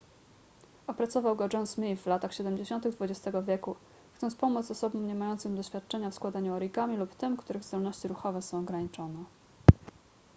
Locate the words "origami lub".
6.55-7.15